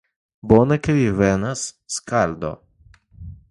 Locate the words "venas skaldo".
1.19-2.53